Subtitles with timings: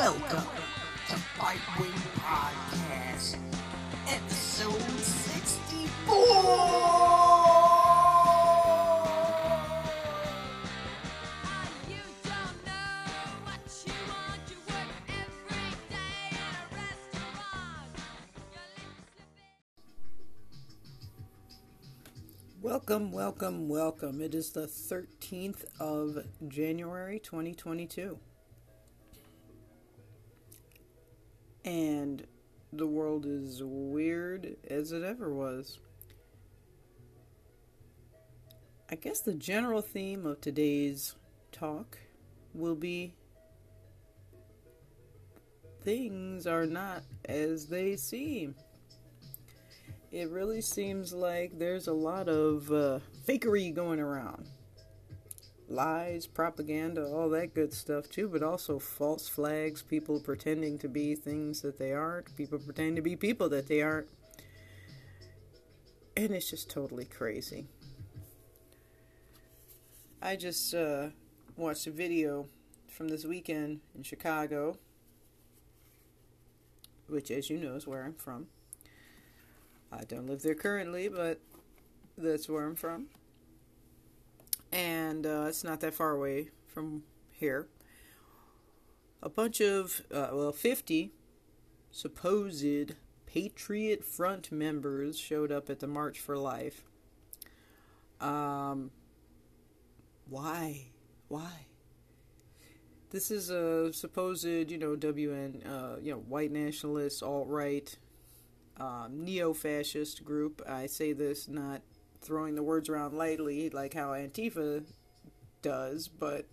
[0.00, 0.48] Welcome
[1.08, 3.36] to Fight Wing Podcast,
[4.08, 6.16] episode 64!
[11.86, 13.04] You don't know
[13.44, 14.40] what you want.
[14.48, 17.92] You work every day in a restaurant.
[18.54, 19.52] Your lips slipping.
[22.62, 24.22] Welcome, welcome, welcome.
[24.22, 28.18] It is the 13th of January 2022.
[31.64, 32.26] And
[32.72, 35.78] the world is weird as it ever was.
[38.90, 41.14] I guess the general theme of today's
[41.52, 41.98] talk
[42.54, 43.14] will be
[45.82, 48.54] things are not as they seem
[50.12, 54.48] it really seems like there's a lot of uh, fakery going around.
[55.70, 61.14] Lies, propaganda, all that good stuff too, but also false flags, people pretending to be
[61.14, 64.08] things that they aren't, people pretending to be people that they aren't.
[66.16, 67.68] And it's just totally crazy.
[70.20, 71.10] I just uh,
[71.56, 72.48] watched a video
[72.88, 74.76] from this weekend in Chicago,
[77.06, 78.48] which, as you know, is where I'm from.
[79.92, 81.38] I don't live there currently, but
[82.18, 83.06] that's where I'm from.
[84.72, 87.68] And uh, it's not that far away from here.
[89.22, 91.12] A bunch of, uh, well, 50
[91.90, 92.94] supposed
[93.26, 96.84] Patriot Front members showed up at the March for Life.
[98.20, 98.90] Um,
[100.28, 100.86] why?
[101.28, 101.66] Why?
[103.10, 107.96] This is a supposed, you know, WN, uh, you know, white nationalist, alt right,
[108.78, 110.62] um, neo fascist group.
[110.68, 111.82] I say this not
[112.20, 114.84] throwing the words around lightly like how Antifa
[115.62, 116.46] does, but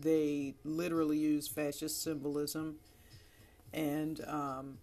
[0.00, 2.76] they literally use fascist symbolism
[3.72, 4.78] and um,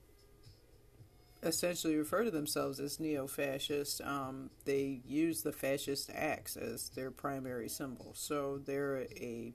[1.43, 4.01] essentially refer to themselves as neo fascist.
[4.01, 8.11] Um, they use the fascist axe as their primary symbol.
[8.15, 9.53] So they're a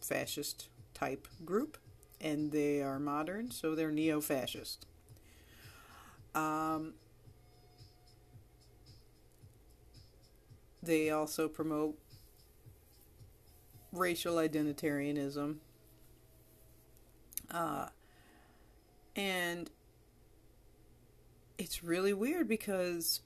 [0.00, 1.78] fascist type group
[2.20, 4.86] and they are modern, so they're neo fascist.
[6.34, 6.94] Um,
[10.82, 11.98] they also promote
[13.92, 15.56] racial identitarianism.
[17.50, 17.86] Uh,
[19.16, 19.70] and
[21.58, 23.20] it's really weird because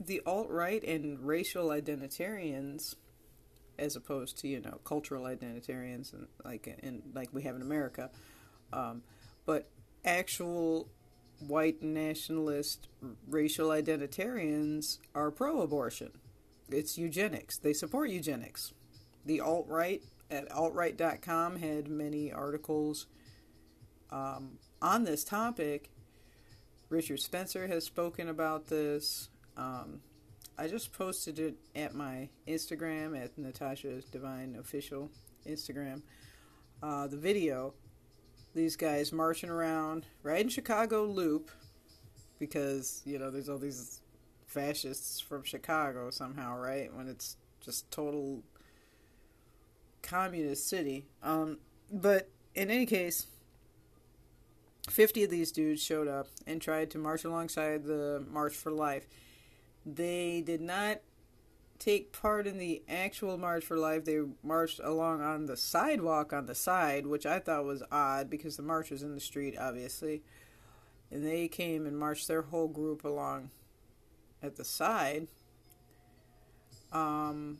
[0.00, 2.94] the alt right and racial identitarians,
[3.78, 8.10] as opposed to you know cultural identitarians and like in like we have in America,
[8.72, 9.02] um,
[9.44, 9.68] but
[10.04, 10.88] actual
[11.46, 12.88] white nationalist
[13.28, 16.10] racial identitarians are pro abortion.
[16.74, 17.58] It's eugenics.
[17.58, 18.72] They support eugenics.
[19.24, 23.06] The alt right at altright.com had many articles
[24.10, 25.90] um, on this topic.
[26.88, 29.28] Richard Spencer has spoken about this.
[29.56, 30.00] Um,
[30.58, 35.10] I just posted it at my Instagram at Natasha Divine Official
[35.46, 36.02] Instagram.
[36.82, 37.74] Uh, the video
[38.54, 41.50] these guys marching around right in Chicago Loop
[42.38, 44.01] because you know there's all these
[44.52, 46.94] fascists from Chicago somehow, right?
[46.94, 48.42] When it's just total
[50.02, 51.06] communist city.
[51.22, 51.58] Um,
[51.90, 53.26] but in any case,
[54.90, 59.06] 50 of these dudes showed up and tried to march alongside the March for Life.
[59.86, 61.00] They did not
[61.78, 64.04] take part in the actual March for Life.
[64.04, 68.56] They marched along on the sidewalk on the side, which I thought was odd because
[68.56, 70.22] the march was in the street, obviously.
[71.10, 73.50] And they came and marched their whole group along
[74.42, 75.28] at the side.
[76.92, 77.58] Um,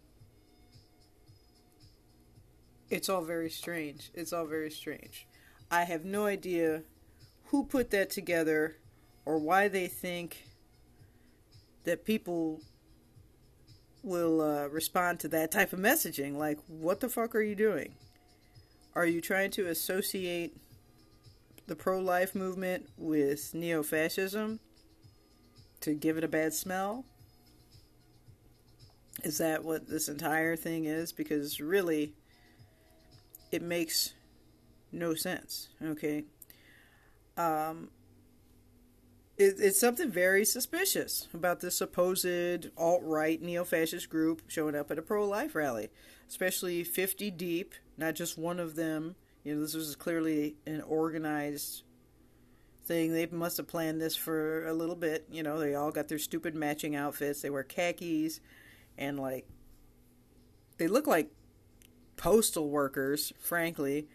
[2.91, 4.11] it's all very strange.
[4.15, 5.27] It's all very strange.
[5.71, 6.83] I have no idea
[7.47, 8.77] who put that together
[9.25, 10.45] or why they think
[11.85, 12.61] that people
[14.03, 16.37] will uh, respond to that type of messaging.
[16.37, 17.95] Like, what the fuck are you doing?
[18.95, 20.57] Are you trying to associate
[21.67, 24.61] the pro life movement with neo fascism
[25.83, 27.05] to give it a bad smell?
[29.23, 31.13] Is that what this entire thing is?
[31.13, 32.15] Because really,
[33.51, 34.15] it makes
[34.91, 35.69] no sense.
[35.83, 36.25] Okay.
[37.37, 37.91] Um,
[39.39, 44.91] it, it's something very suspicious about this supposed alt right neo fascist group showing up
[44.91, 45.89] at a pro life rally,
[46.29, 49.15] especially 50 deep, not just one of them.
[49.45, 51.83] You know, this was clearly an organized
[52.85, 53.13] thing.
[53.13, 55.27] They must have planned this for a little bit.
[55.31, 57.43] You know, they all got their stupid matching outfits.
[57.43, 58.41] They wear khakis
[58.99, 59.47] and like
[60.79, 61.31] they look like
[62.17, 64.09] postal workers, frankly.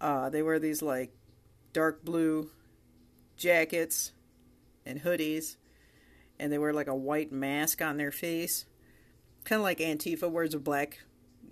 [0.00, 1.12] Uh, they wear these like
[1.72, 2.50] dark blue
[3.36, 4.12] jackets
[4.86, 5.56] and hoodies,
[6.38, 8.64] and they wear like a white mask on their face,
[9.44, 11.00] kind of like Antifa wears a black,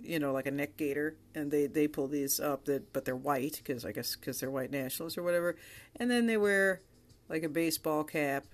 [0.02, 3.16] you know, like a neck gaiter, and they they pull these up that, but they're
[3.16, 5.56] white because I guess because they're white nationalists or whatever,
[5.96, 6.80] and then they wear
[7.28, 8.44] like a baseball cap.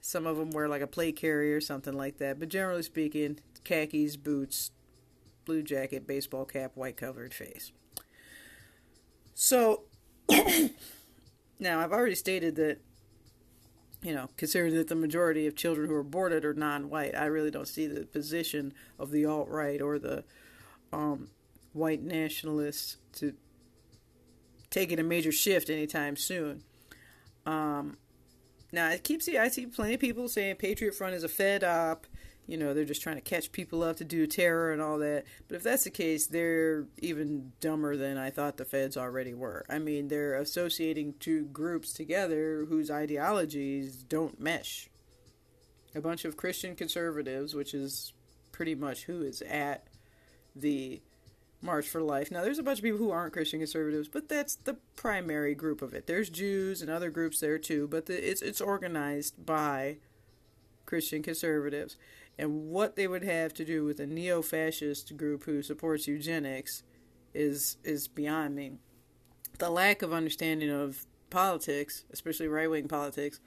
[0.00, 3.38] Some of them wear like a plate carrier or something like that, but generally speaking,
[3.64, 4.72] khakis, boots,
[5.44, 7.72] blue jacket, baseball cap, white covered face.
[9.34, 9.84] So
[11.58, 12.80] now I've already stated that
[14.02, 17.50] you know, considering that the majority of children who are aborted are non-white, I really
[17.50, 20.24] don't see the position of the alt-right or the
[20.92, 21.28] um,
[21.72, 23.34] white nationalists to
[24.70, 26.64] taking a major shift anytime soon.
[27.46, 27.96] Um,
[28.72, 31.62] now I keep see I see plenty of people saying Patriot Front is a Fed
[31.62, 32.06] op.
[32.46, 35.24] You know, they're just trying to catch people up to do terror and all that.
[35.48, 39.64] But if that's the case, they're even dumber than I thought the feds already were.
[39.70, 44.90] I mean, they're associating two groups together whose ideologies don't mesh.
[45.94, 48.12] A bunch of Christian conservatives, which is
[48.50, 49.86] pretty much who is at
[50.54, 51.00] the
[51.62, 52.30] March for Life.
[52.30, 55.80] Now, there's a bunch of people who aren't Christian conservatives, but that's the primary group
[55.80, 56.06] of it.
[56.06, 59.98] There's Jews and other groups there too, but the, it's it's organized by
[60.86, 61.96] Christian conservatives.
[62.38, 66.82] And what they would have to do with a neo-fascist group who supports eugenics
[67.34, 68.72] is is beyond me.
[69.58, 73.40] The lack of understanding of politics, especially right-wing politics,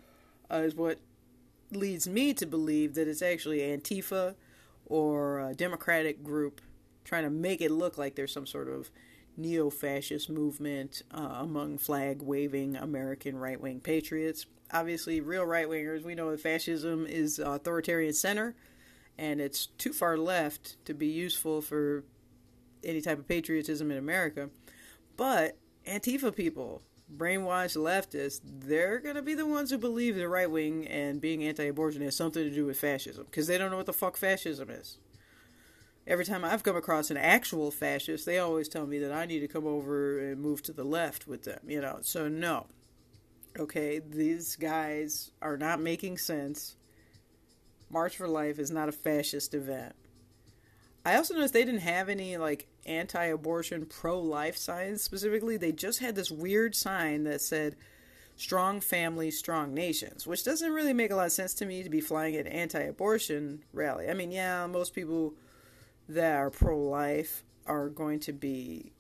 [0.52, 1.00] uh, is what
[1.72, 4.36] leads me to believe that it's actually Antifa
[4.86, 6.62] or a Democratic group
[7.04, 8.90] trying to make it look like there's some sort of
[9.38, 14.46] neo fascist movement uh, among flag waving American right wing patriots.
[14.72, 18.56] Obviously, real right wingers, we know that fascism is authoritarian center
[19.18, 22.04] and it's too far left to be useful for
[22.84, 24.50] any type of patriotism in America.
[25.18, 25.58] But
[25.88, 26.82] Antifa people,
[27.16, 31.44] brainwashed leftists, they're going to be the ones who believe the right wing and being
[31.44, 34.18] anti abortion has something to do with fascism because they don't know what the fuck
[34.18, 34.98] fascism is.
[36.08, 39.40] Every time I've come across an actual fascist, they always tell me that I need
[39.40, 41.98] to come over and move to the left with them, you know.
[42.02, 42.68] So, no.
[43.58, 46.76] Okay, these guys are not making sense.
[47.90, 49.96] March for Life is not a fascist event.
[51.06, 55.56] I also noticed they didn't have any like anti-abortion pro-life signs specifically.
[55.56, 57.76] They just had this weird sign that said
[58.36, 61.90] strong families, strong nations, which doesn't really make a lot of sense to me to
[61.90, 64.10] be flying at an anti-abortion rally.
[64.10, 65.36] I mean, yeah, most people
[66.10, 68.92] that are pro-life are going to be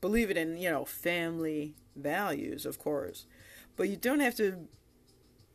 [0.00, 3.26] believe it in, you know, family values, of course.
[3.76, 4.66] But you don't have to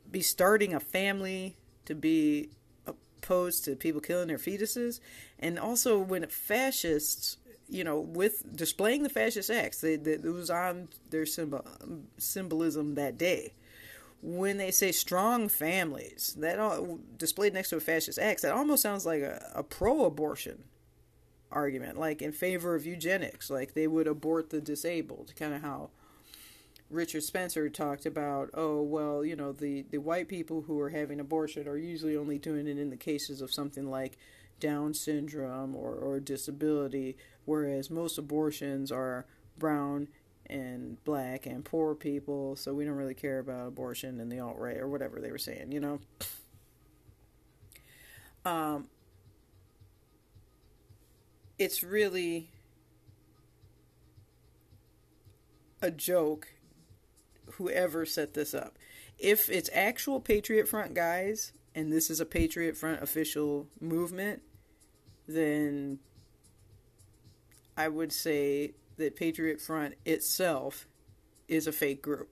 [0.09, 2.49] be starting a family to be
[2.85, 4.99] opposed to people killing their fetuses.
[5.39, 7.37] And also, when fascists,
[7.69, 11.65] you know, with displaying the fascist axe, they, they, it was on their symbol,
[12.17, 13.53] symbolism that day.
[14.21, 18.81] When they say strong families, that all, displayed next to a fascist act, that almost
[18.81, 20.63] sounds like a, a pro-abortion
[21.51, 25.89] argument, like in favor of eugenics, like they would abort the disabled, kind of how
[26.89, 31.19] Richard Spencer talked about, oh, well, you know, the, the white people who are having
[31.19, 34.17] abortion are usually only doing it in the cases of something like
[34.59, 39.25] Down syndrome or, or disability, whereas most abortions are
[39.57, 40.07] brown
[40.47, 44.57] and black and poor people, so we don't really care about abortion and the alt
[44.57, 45.99] right or whatever they were saying, you know?
[48.45, 48.89] Um,
[51.57, 52.51] it's really
[55.81, 56.47] a joke
[57.57, 58.77] whoever set this up.
[59.17, 64.41] If it's actual Patriot Front guys and this is a Patriot Front official movement,
[65.27, 65.99] then
[67.77, 70.87] I would say that Patriot Front itself
[71.47, 72.29] is a fake group.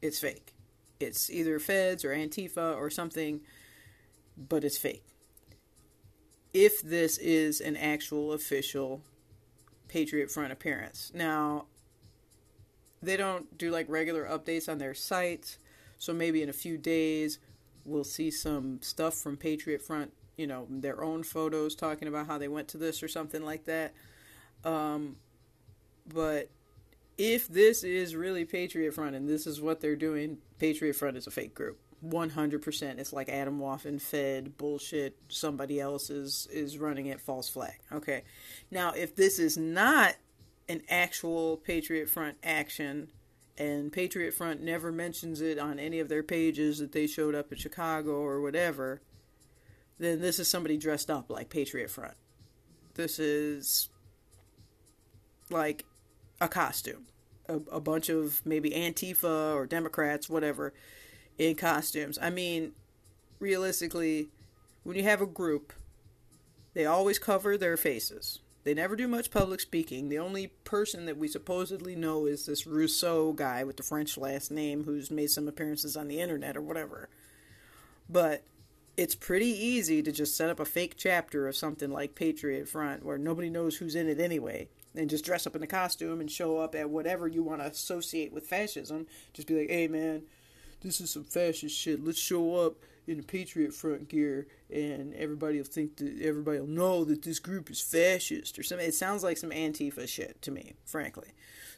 [0.00, 0.54] It's fake.
[1.00, 3.40] It's either feds or Antifa or something,
[4.36, 5.04] but it's fake.
[6.54, 9.02] If this is an actual official
[9.88, 11.10] Patriot Front appearance.
[11.14, 11.66] Now,
[13.02, 15.58] they don't do like regular updates on their sites.
[15.98, 17.38] So maybe in a few days,
[17.84, 22.38] we'll see some stuff from Patriot Front, you know, their own photos talking about how
[22.38, 23.92] they went to this or something like that.
[24.64, 25.16] Um,
[26.06, 26.50] but
[27.16, 31.26] if this is really Patriot Front and this is what they're doing, Patriot Front is
[31.26, 31.78] a fake group.
[32.06, 32.98] 100%.
[32.98, 35.16] It's like Atomwaffen fed bullshit.
[35.28, 37.74] Somebody else is, is running it false flag.
[37.92, 38.22] Okay.
[38.70, 40.14] Now, if this is not
[40.68, 43.08] an actual Patriot Front action,
[43.56, 47.50] and Patriot Front never mentions it on any of their pages that they showed up
[47.50, 49.00] in Chicago or whatever,
[49.98, 52.14] then this is somebody dressed up like Patriot Front.
[52.94, 53.88] This is
[55.50, 55.84] like
[56.40, 57.06] a costume.
[57.48, 60.74] A, a bunch of maybe Antifa or Democrats, whatever,
[61.38, 62.18] in costumes.
[62.20, 62.72] I mean,
[63.38, 64.28] realistically,
[64.84, 65.72] when you have a group,
[66.74, 68.40] they always cover their faces.
[68.68, 70.10] They never do much public speaking.
[70.10, 74.50] The only person that we supposedly know is this Rousseau guy with the French last
[74.50, 77.08] name who's made some appearances on the internet or whatever.
[78.10, 78.44] But
[78.94, 83.06] it's pretty easy to just set up a fake chapter of something like Patriot Front
[83.06, 86.30] where nobody knows who's in it anyway and just dress up in a costume and
[86.30, 89.06] show up at whatever you want to associate with fascism.
[89.32, 90.24] Just be like, hey man,
[90.82, 92.04] this is some fascist shit.
[92.04, 92.74] Let's show up
[93.08, 97.38] in the Patriot Front gear, and everybody will think that everybody will know that this
[97.38, 98.86] group is fascist or something.
[98.86, 101.28] It sounds like some Antifa shit to me, frankly.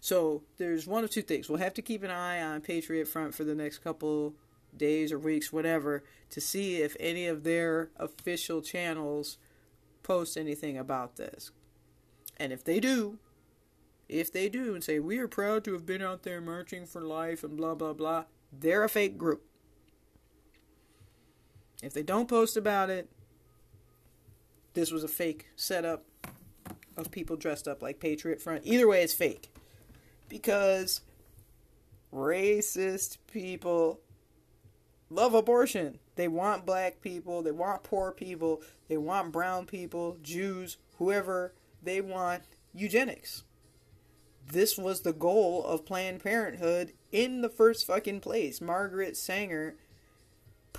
[0.01, 1.49] So there's one of two things.
[1.49, 4.35] We'll have to keep an eye on Patriot Front for the next couple
[4.77, 9.39] days or weeks, whatever, to see if any of their official channels
[10.03, 11.53] post anything about this.
[12.39, 13.19] And if they do,
[14.09, 17.03] if they do and say, we are proud to have been out there marching for
[17.03, 19.45] life and blah, blah, blah, they're a fake group.
[21.83, 23.09] If they don't post about it,
[24.75, 26.05] this was a fake setup
[26.97, 28.63] of people dressed up like Patriot Front.
[28.65, 29.51] Either way, it's fake.
[30.29, 31.01] Because
[32.13, 34.01] racist people
[35.09, 35.99] love abortion.
[36.17, 41.55] They want black people, they want poor people, they want brown people, Jews, whoever.
[41.83, 42.43] They want
[42.75, 43.45] eugenics.
[44.47, 48.61] This was the goal of Planned Parenthood in the first fucking place.
[48.61, 49.77] Margaret Sanger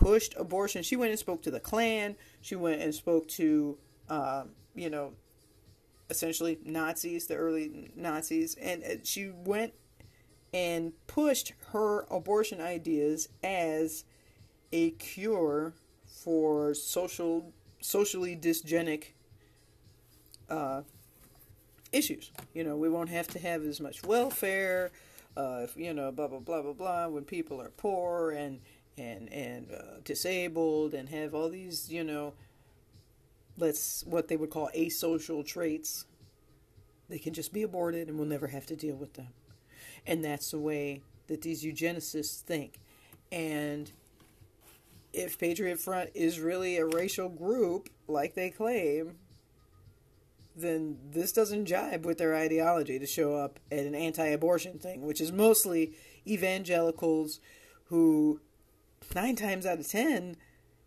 [0.01, 0.81] pushed abortion.
[0.83, 2.15] She went and spoke to the Klan.
[2.41, 3.77] She went and spoke to,
[4.09, 5.13] um, you know,
[6.09, 9.73] essentially Nazis, the early Nazis, and uh, she went
[10.53, 14.03] and pushed her abortion ideas as
[14.73, 15.73] a cure
[16.05, 19.13] for social, socially dysgenic
[20.49, 20.81] uh,
[21.91, 22.31] issues.
[22.53, 24.91] You know, we won't have to have as much welfare.
[25.37, 27.07] Uh, if, you know, blah blah blah blah blah.
[27.07, 28.59] When people are poor and
[28.97, 32.33] and and uh, disabled and have all these, you know,
[33.57, 36.05] let's what they would call asocial traits,
[37.09, 39.29] they can just be aborted and we'll never have to deal with them.
[40.05, 42.79] And that's the way that these eugenicists think.
[43.31, 43.91] And
[45.13, 49.15] if Patriot Front is really a racial group, like they claim,
[50.55, 55.01] then this doesn't jibe with their ideology to show up at an anti abortion thing,
[55.01, 55.93] which is mostly
[56.27, 57.39] evangelicals
[57.85, 58.39] who,
[59.15, 60.37] nine times out of ten,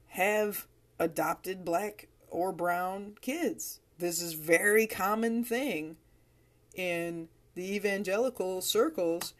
[0.09, 0.67] have
[0.99, 3.81] adopted black or brown kids.
[3.99, 5.97] This is very common thing
[6.75, 9.35] in the evangelical circles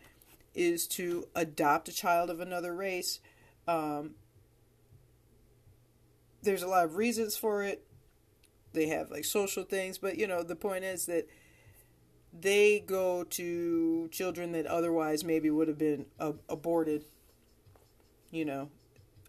[0.55, 3.19] is to adopt a child of another race.
[3.67, 4.15] Um,
[6.43, 7.85] there's a lot of reasons for it
[8.73, 11.27] they have like social things but you know the point is that
[12.39, 17.05] they go to children that otherwise maybe would have been ab- aborted
[18.35, 18.69] you know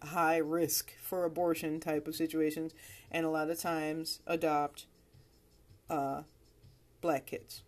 [0.02, 2.72] high risk for abortion type of situations
[3.10, 4.86] and a lot of times adopt
[5.88, 6.22] uh,
[7.00, 7.62] black kids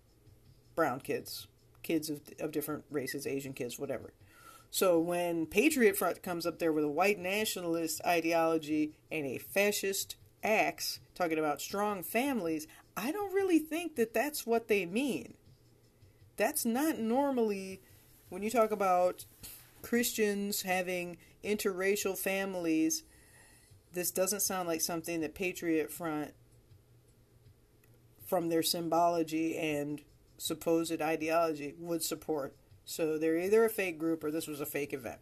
[0.74, 1.46] brown kids
[1.82, 4.12] kids of, of different races asian kids whatever
[4.70, 10.16] so when patriot front comes up there with a white nationalist ideology and a fascist
[10.42, 12.66] axe talking about strong families,
[12.96, 15.34] I don't really think that that's what they mean.
[16.36, 17.80] That's not normally
[18.28, 19.24] when you talk about
[19.82, 23.04] Christians having interracial families.
[23.92, 26.32] This doesn't sound like something that Patriot Front,
[28.26, 30.02] from their symbology and
[30.36, 32.54] supposed ideology, would support.
[32.84, 35.20] So they're either a fake group or this was a fake event.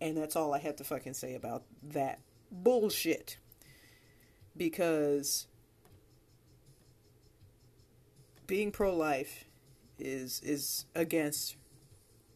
[0.00, 3.38] And that's all I have to fucking say about that bullshit
[4.56, 5.46] because
[8.46, 9.44] being pro-life
[9.98, 11.56] is is against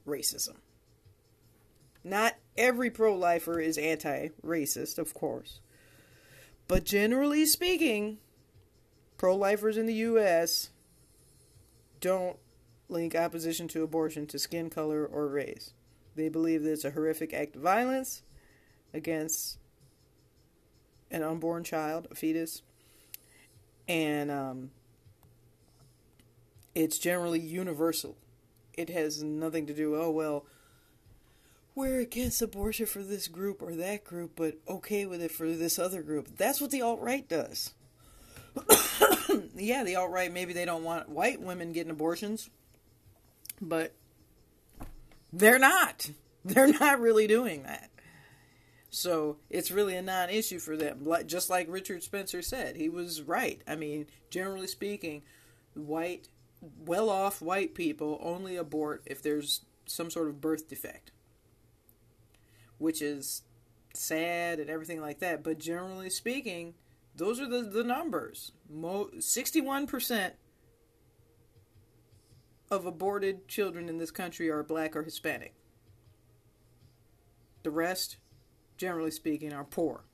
[0.06, 0.56] racism.
[2.04, 5.60] Not every pro-lifer is anti-racist, of course.
[6.68, 8.18] But generally speaking,
[9.18, 10.70] pro-lifers in the US
[12.00, 12.36] don't
[12.88, 15.72] link opposition to abortion to skin color or race.
[16.14, 18.22] They believe that it's a horrific act of violence
[18.92, 19.58] against
[21.10, 22.62] an unborn child, a fetus,
[23.88, 24.70] and um,
[26.74, 28.16] it's generally universal.
[28.74, 29.96] It has nothing to do.
[29.96, 30.46] Oh well,
[31.74, 35.78] we're against abortion for this group or that group, but okay with it for this
[35.78, 36.36] other group.
[36.36, 37.74] That's what the alt right does.
[39.56, 42.50] yeah, the alt right maybe they don't want white women getting abortions,
[43.60, 43.94] but
[45.32, 46.10] they're not.
[46.44, 47.88] They're not really doing that.
[48.90, 51.06] So it's really a non issue for them.
[51.26, 53.62] Just like Richard Spencer said, he was right.
[53.66, 55.22] I mean, generally speaking,
[55.74, 56.28] white
[56.84, 61.10] well off white people only abort if there's some sort of birth defect,
[62.82, 63.42] which is
[63.94, 65.42] sad and everything like that.
[65.44, 66.74] But generally speaking,
[67.14, 68.52] those are the, the numbers.
[68.68, 70.32] Mo- 61%
[72.70, 75.54] of aborted children in this country are black or Hispanic.
[77.62, 78.16] The rest,
[78.76, 80.04] generally speaking, are poor.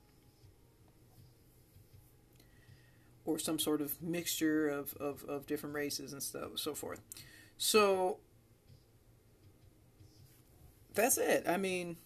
[3.25, 7.01] Or some sort of mixture of, of, of different races and stuff, so forth.
[7.57, 8.17] So
[10.93, 11.45] that's it.
[11.47, 11.97] I mean,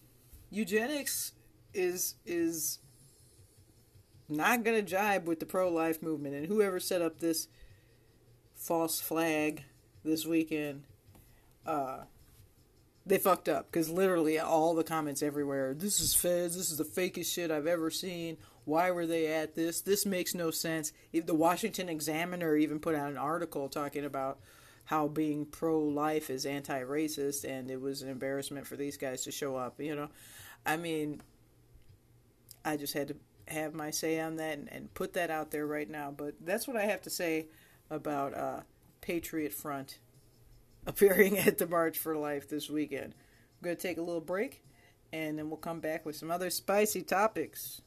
[0.54, 1.32] eugenics
[1.72, 2.78] is is
[4.28, 7.48] not gonna jibe with the pro life movement, and whoever set up this
[8.54, 9.64] false flag
[10.04, 10.84] this weekend,
[11.66, 12.04] uh,
[13.04, 15.74] they fucked up because literally all the comments everywhere.
[15.74, 16.56] This is feds.
[16.56, 18.38] This is the fakest shit I've ever seen.
[18.64, 19.82] Why were they at this?
[19.82, 20.92] This makes no sense.
[21.12, 24.38] If the Washington Examiner even put out an article talking about
[24.86, 29.24] how being pro life is anti racist and it was an embarrassment for these guys
[29.24, 29.80] to show up.
[29.80, 30.08] You know,
[30.66, 31.20] I mean,
[32.64, 33.16] I just had to
[33.48, 36.12] have my say on that and, and put that out there right now.
[36.16, 37.48] But that's what I have to say
[37.90, 38.60] about uh,
[39.00, 39.98] Patriot Front
[40.86, 43.14] appearing at the March for Life this weekend.
[43.14, 44.62] I'm going to take a little break
[45.12, 47.82] and then we'll come back with some other spicy topics.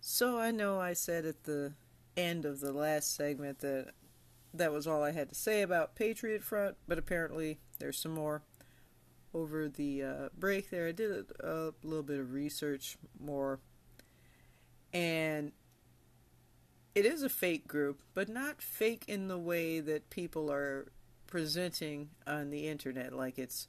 [0.00, 1.74] So I know I said at the
[2.16, 3.92] end of the last segment that
[4.54, 8.42] that was all I had to say about Patriot Front, but apparently there's some more
[9.34, 10.88] over the uh, break there.
[10.88, 13.60] I did a, a little bit of research more,
[14.92, 15.52] and
[16.94, 20.92] it is a fake group, but not fake in the way that people are
[21.26, 23.68] presenting on the internet, like it's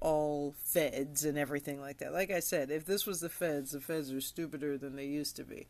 [0.00, 2.12] all feds and everything like that.
[2.12, 5.36] Like I said, if this was the feds, the feds are stupider than they used
[5.36, 5.68] to be.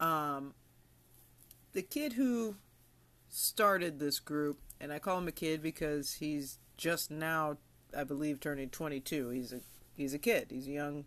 [0.00, 0.54] Um,
[1.72, 2.56] the kid who
[3.28, 7.58] started this group, and I call him a kid because he's just now,
[7.96, 9.30] I believe, turning 22.
[9.30, 9.60] He's a
[9.96, 10.48] he's a kid.
[10.50, 11.04] He's a young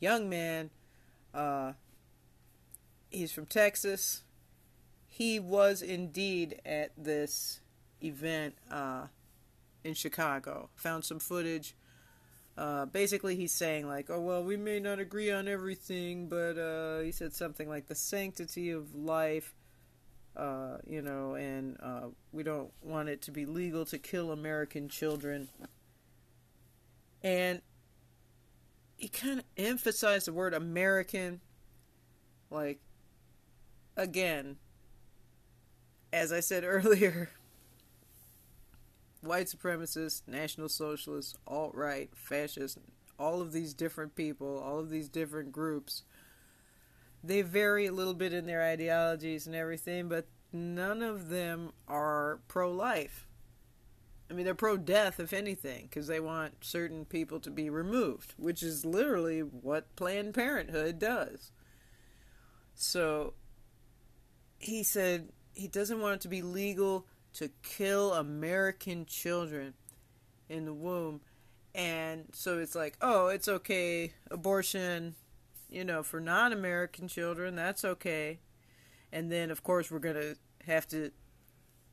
[0.00, 0.70] young man.
[1.32, 1.72] Uh,
[3.10, 4.24] he's from Texas.
[5.06, 7.60] He was indeed at this
[8.02, 9.06] event uh,
[9.84, 10.70] in Chicago.
[10.76, 11.74] Found some footage.
[12.56, 17.00] Uh, basically, he's saying like, "Oh well, we may not agree on everything, but uh,
[17.00, 19.54] he said something like the sanctity of life."
[20.36, 24.88] Uh, you know, and uh, we don't want it to be legal to kill American
[24.88, 25.48] children.
[27.22, 27.60] And
[28.96, 31.40] he kind of emphasized the word American.
[32.50, 32.80] Like,
[33.96, 34.56] again,
[36.12, 37.30] as I said earlier,
[39.20, 42.78] white supremacists, national socialists, alt right, fascists,
[43.18, 46.04] all of these different people, all of these different groups
[47.24, 52.40] they vary a little bit in their ideologies and everything, but none of them are
[52.48, 53.28] pro life.
[54.30, 58.34] I mean, they're pro death, if anything, because they want certain people to be removed,
[58.38, 61.50] which is literally what Planned Parenthood does.
[62.74, 63.34] So,
[64.58, 69.74] he said he doesn't want it to be legal to kill American children
[70.48, 71.20] in the womb.
[71.74, 75.14] And so it's like, oh, it's okay, abortion,
[75.72, 78.40] you know, for non American children, that's okay.
[79.12, 81.10] And then, of course, we're going to have to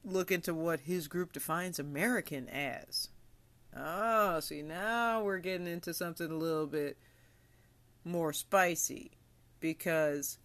[0.03, 3.09] look into what his group defines American as.
[3.75, 6.97] Oh, see, now we're getting into something a little bit
[8.03, 9.11] more spicy
[9.59, 10.37] because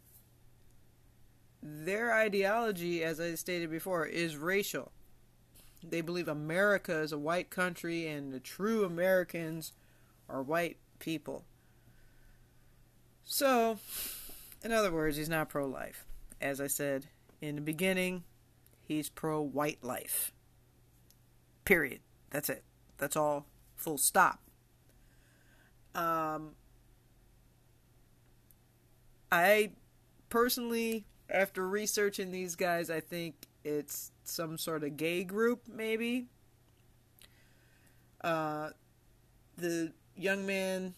[1.62, 4.92] their ideology, as I stated before, is racial.
[5.82, 9.72] They believe America is a white country and the true Americans
[10.28, 11.44] are white people.
[13.24, 13.78] So,
[14.62, 16.04] in other words, he's not pro life.
[16.40, 17.06] As I said
[17.40, 18.24] in the beginning,
[18.82, 20.32] he's pro white life.
[21.64, 22.00] Period.
[22.30, 22.64] That's it.
[22.98, 23.46] That's all.
[23.76, 24.40] Full stop.
[25.94, 26.52] Um,
[29.30, 29.70] I
[30.28, 36.26] personally, after researching these guys, I think it's some sort of gay group, maybe.
[38.22, 38.70] Uh,
[39.56, 40.94] the young man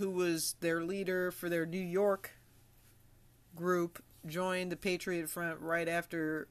[0.00, 2.30] who was their leader for their New York
[3.54, 6.48] group, joined the Patriot Front right after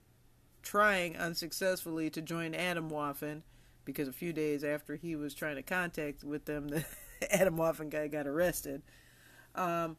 [0.61, 3.41] trying unsuccessfully to join Atomwaffen
[3.85, 6.85] because a few days after he was trying to contact with them, the
[7.33, 8.83] Atomwaffen guy got arrested.
[9.55, 9.97] Um,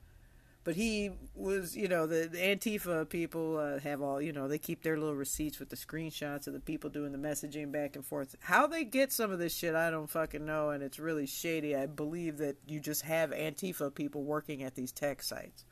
[0.65, 4.59] but he was, you know, the, the Antifa people uh, have all, you know, they
[4.59, 8.05] keep their little receipts with the screenshots of the people doing the messaging back and
[8.05, 8.37] forth.
[8.41, 11.75] How they get some of this shit, I don't fucking know, and it's really shady.
[11.75, 15.65] I believe that you just have Antifa people working at these tech sites.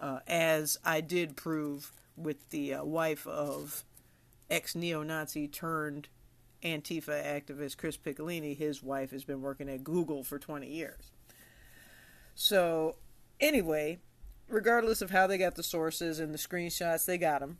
[0.00, 3.84] uh, as I did prove with the uh, wife of
[4.50, 6.08] ex neo Nazi turned
[6.62, 8.56] Antifa activist Chris Picciolini.
[8.56, 11.12] His wife has been working at Google for 20 years.
[12.34, 12.96] So,
[13.40, 13.98] anyway,
[14.54, 17.58] regardless of how they got the sources and the screenshots, they got them.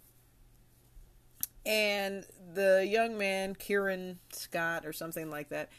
[1.66, 5.70] And the young man, Kieran Scott, or something like that,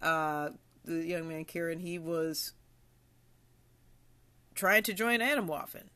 [0.00, 0.50] uh,
[0.84, 2.52] the young man, Kieran, he was
[4.54, 5.88] trying to join Atomwaffen.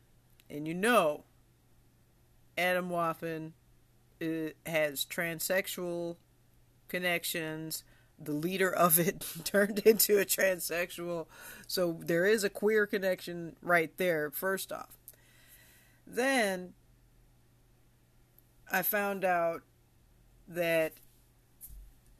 [0.50, 1.24] And you know,
[2.58, 3.52] Atomwaffen
[4.20, 6.16] uh, has transsexual
[6.88, 7.84] connections.
[8.18, 11.26] The leader of it turned into a transsexual.
[11.66, 14.96] So there is a queer connection right there, first off.
[16.06, 16.74] Then
[18.70, 19.62] I found out
[20.48, 20.94] that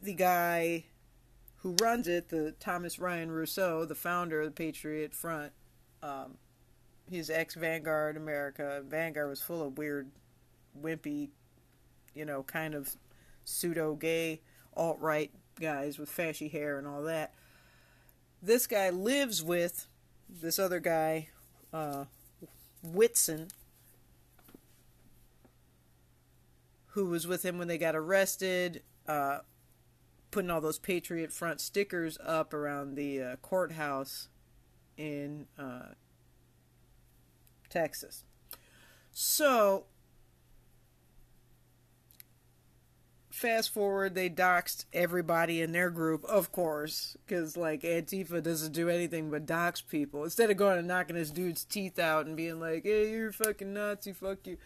[0.01, 0.85] the guy
[1.57, 5.51] who runs it, the Thomas Ryan Rousseau, the founder of the Patriot Front,
[6.03, 6.37] um,
[7.09, 8.83] he's ex Vanguard America.
[8.87, 10.09] Vanguard was full of weird,
[10.79, 11.29] wimpy,
[12.13, 12.95] you know, kind of
[13.45, 14.41] pseudo gay
[14.75, 17.33] alt right guys with fashy hair and all that.
[18.41, 19.87] This guy lives with
[20.29, 21.29] this other guy,
[21.73, 22.05] uh,
[22.83, 23.49] Whitson,
[26.87, 29.39] who was with him when they got arrested, uh,
[30.31, 34.29] putting all those Patriot Front stickers up around the uh, courthouse
[34.97, 35.93] in uh,
[37.69, 38.23] Texas.
[39.11, 39.85] So,
[43.37, 48.89] fast forward, they doxed everybody in their group, of course, because like Antifa doesn't do
[48.89, 50.23] anything but dox people.
[50.23, 53.73] Instead of going and knocking this dude's teeth out and being like, "Hey, you're fucking
[53.73, 54.57] Nazi, fuck you,"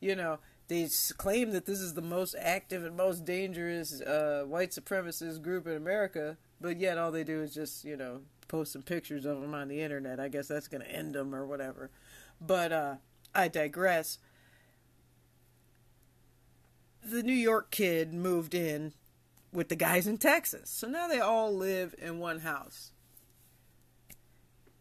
[0.00, 0.38] you know.
[0.68, 5.66] They claim that this is the most active and most dangerous uh, white supremacist group
[5.66, 9.40] in America, but yet all they do is just, you know, post some pictures of
[9.40, 10.20] them on the internet.
[10.20, 11.90] I guess that's going to end them or whatever.
[12.38, 12.94] But uh,
[13.34, 14.18] I digress.
[17.02, 18.92] The New York kid moved in
[19.52, 20.70] with the guys in Texas.
[20.70, 22.92] So now they all live in one house.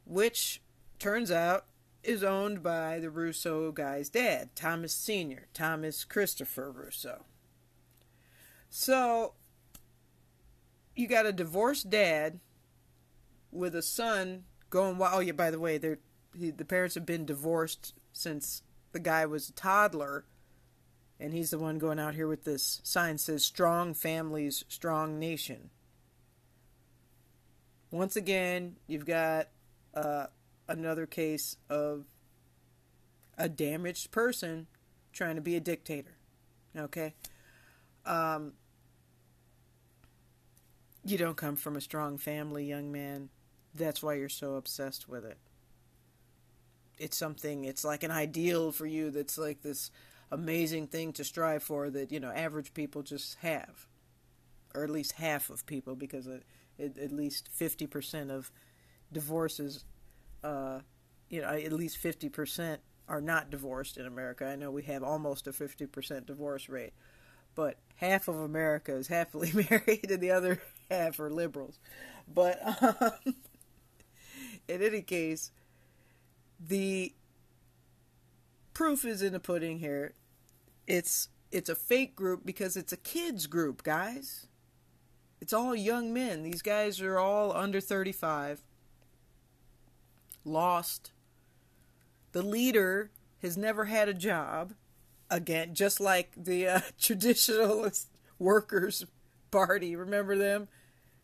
[0.05, 0.61] Which
[0.99, 1.65] turns out
[2.03, 7.25] is owned by the Rousseau guy's dad, Thomas Sr., Thomas Christopher Rousseau.
[8.69, 9.33] So
[10.95, 12.39] you got a divorced dad
[13.51, 15.15] with a son going wild.
[15.15, 15.99] Oh, yeah, by the way, they're,
[16.37, 20.25] he, the parents have been divorced since the guy was a toddler.
[21.19, 25.69] And he's the one going out here with this sign says strong families, strong nation.
[27.89, 29.47] Once again, you've got
[29.93, 30.27] uh,
[30.67, 32.05] another case of
[33.37, 34.67] a damaged person
[35.13, 36.17] trying to be a dictator.
[36.77, 37.13] Okay?
[38.05, 38.53] Um,
[41.03, 43.29] you don't come from a strong family, young man.
[43.73, 45.37] That's why you're so obsessed with it.
[46.97, 49.91] It's something, it's like an ideal for you that's like this
[50.31, 53.87] amazing thing to strive for that, you know, average people just have.
[54.75, 58.51] Or at least half of people, because at least 50% of
[59.11, 59.85] divorces,
[60.43, 60.79] uh,
[61.29, 64.45] you know, at least 50% are not divorced in America.
[64.45, 66.93] I know we have almost a 50% divorce rate,
[67.55, 70.61] but half of America is happily married and the other
[70.91, 71.79] half are liberals.
[72.31, 72.59] But
[73.25, 73.35] um,
[74.67, 75.51] in any case,
[76.59, 77.13] the
[78.77, 80.13] proof is in the pudding here.
[80.85, 84.45] It's it's a fake group because it's a kids group, guys.
[85.41, 86.43] It's all young men.
[86.43, 88.61] These guys are all under 35.
[90.45, 91.11] Lost.
[92.33, 93.09] The leader
[93.41, 94.73] has never had a job.
[95.31, 98.05] Again, just like the uh, traditionalist
[98.37, 99.07] workers
[99.49, 99.95] party.
[99.95, 100.67] Remember them?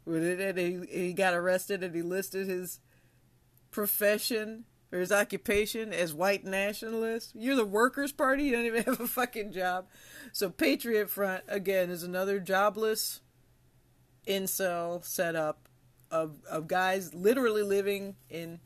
[0.08, 2.80] And he, he got arrested and he listed his
[3.70, 7.32] profession or his occupation as white nationalist.
[7.34, 8.43] You're the Workers' Party.
[8.43, 9.88] You don't even have a fucking job.
[10.32, 13.21] So Patriot Front again is another jobless
[14.27, 15.67] incel setup
[16.12, 18.60] of of guys literally living in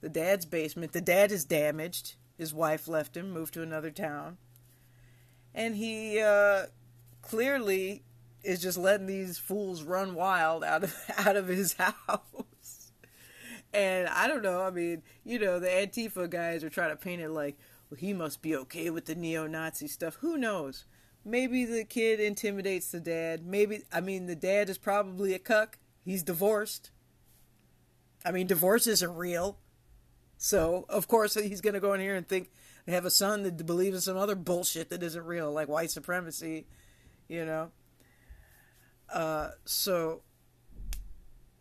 [0.00, 0.92] the dad's basement.
[0.92, 2.16] The dad is damaged.
[2.36, 4.38] His wife left him, moved to another town,
[5.54, 6.66] and he uh,
[7.22, 8.02] clearly
[8.42, 11.74] is just letting these fools run wild out of out of his
[12.08, 12.18] house.
[13.74, 14.62] And I don't know.
[14.62, 17.56] I mean, you know, the Antifa guys are trying to paint it like,
[17.90, 20.16] well, he must be okay with the neo-Nazi stuff.
[20.16, 20.84] Who knows?
[21.24, 23.46] Maybe the kid intimidates the dad.
[23.46, 25.78] Maybe I mean the dad is probably a cuck.
[26.04, 26.90] He's divorced.
[28.24, 29.58] I mean, divorce isn't real.
[30.36, 32.50] So, of course, he's going to go in here and think
[32.84, 35.90] they have a son that believes in some other bullshit that isn't real, like white
[35.90, 36.66] supremacy,
[37.28, 37.70] you know.
[39.12, 40.22] Uh, so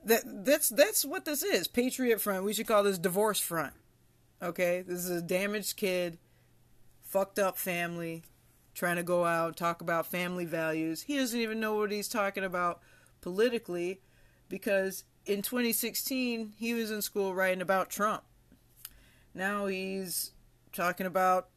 [0.05, 1.67] that that's that's what this is.
[1.67, 2.43] Patriot Front.
[2.43, 3.73] We should call this Divorce Front.
[4.41, 6.17] Okay, this is a damaged kid,
[7.03, 8.23] fucked up family,
[8.73, 11.03] trying to go out and talk about family values.
[11.03, 12.81] He doesn't even know what he's talking about
[13.21, 14.01] politically
[14.49, 18.23] because in 2016 he was in school writing about Trump.
[19.35, 20.31] Now he's
[20.73, 21.49] talking about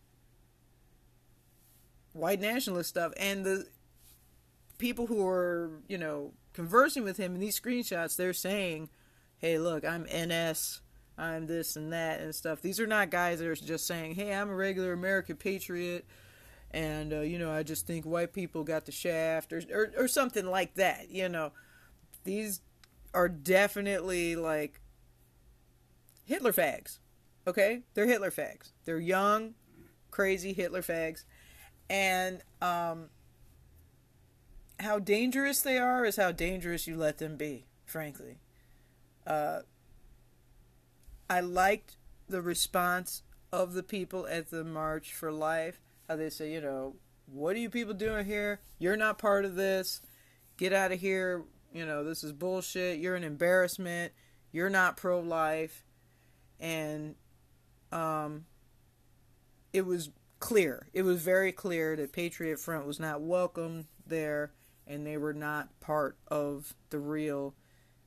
[2.12, 3.66] white nationalist stuff and the
[4.78, 8.88] people who are, you know, conversing with him in these screenshots, they're saying,
[9.36, 10.80] "Hey, look, I'm NS,
[11.18, 14.32] I'm this and that and stuff." These are not guys that are just saying, "Hey,
[14.32, 16.06] I'm a regular American patriot."
[16.70, 20.08] And uh, you know, I just think white people got the shaft, or, or or
[20.08, 21.10] something like that.
[21.10, 21.52] You know,
[22.24, 22.62] these
[23.12, 24.80] are definitely like
[26.24, 26.98] Hitler fags.
[27.46, 28.72] Okay, they're Hitler fags.
[28.84, 29.54] They're young,
[30.10, 31.24] crazy Hitler fags,
[31.90, 33.10] and um,
[34.84, 37.66] how dangerous they are is how dangerous you let them be.
[37.86, 38.38] Frankly,
[39.26, 39.60] uh,
[41.28, 41.96] I liked
[42.28, 45.80] the response of the people at the March for Life.
[46.08, 48.60] How they say, you know, what are you people doing here?
[48.78, 50.02] You're not part of this.
[50.56, 51.44] Get out of here.
[51.72, 53.00] You know, this is bullshit.
[53.00, 54.12] You're an embarrassment.
[54.52, 55.84] You're not pro life.
[56.60, 57.14] And
[57.90, 58.44] um,
[59.72, 60.88] it was clear.
[60.92, 64.52] It was very clear that Patriot Front was not welcome there
[64.86, 67.54] and they were not part of the real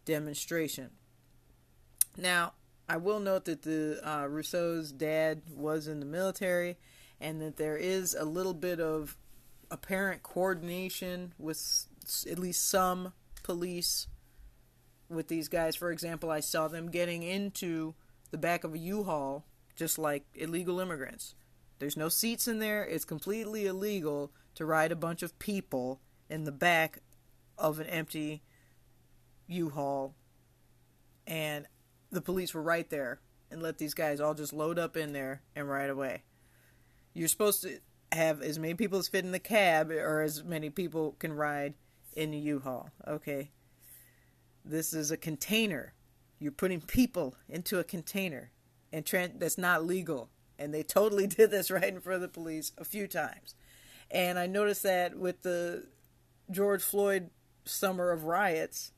[0.05, 0.91] demonstration.
[2.17, 2.53] Now,
[2.89, 6.77] I will note that the uh, Rousseau's dad was in the military,
[7.19, 9.17] and that there is a little bit of
[9.69, 11.87] apparent coordination with
[12.29, 13.13] at least some
[13.43, 14.07] police
[15.09, 15.75] with these guys.
[15.75, 17.95] For example, I saw them getting into
[18.31, 21.35] the back of a U-Haul just like illegal immigrants.
[21.79, 22.83] There's no seats in there.
[22.83, 26.99] It's completely illegal to ride a bunch of people in the back
[27.57, 28.43] of an empty
[29.47, 30.13] U-Haul.
[31.25, 31.65] And
[32.11, 35.41] the police were right there and let these guys all just load up in there
[35.55, 36.23] and ride away.
[37.13, 37.79] You're supposed to
[38.11, 41.73] have as many people as fit in the cab or as many people can ride
[42.15, 42.89] in the U-Haul.
[43.07, 43.51] Okay.
[44.63, 45.93] This is a container.
[46.39, 48.51] You're putting people into a container
[48.91, 49.05] and
[49.37, 50.29] that's not legal.
[50.59, 53.55] And they totally did this right in front of the police a few times.
[54.09, 55.87] And I noticed that with the
[56.49, 57.29] George Floyd
[57.65, 58.91] summer of riots,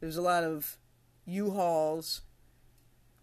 [0.00, 0.78] there's a lot of
[1.26, 2.22] U-Hauls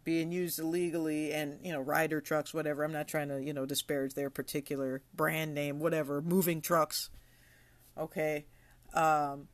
[0.03, 2.83] being used illegally and, you know, Ryder trucks, whatever.
[2.83, 7.09] I'm not trying to, you know, disparage their particular brand name, whatever, moving trucks.
[7.97, 8.45] Okay.
[8.93, 9.49] Um,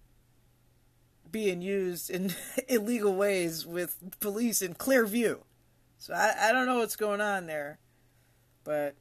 [1.32, 2.36] being used in
[2.68, 5.44] illegal ways with police in clear view.
[5.98, 7.80] So I, I don't know what's going on there,
[8.64, 8.96] but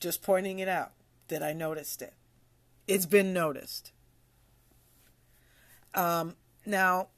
[0.00, 0.92] just pointing it out
[1.28, 2.12] that I noticed it.
[2.86, 3.92] It's been noticed.
[5.94, 7.08] Um, now,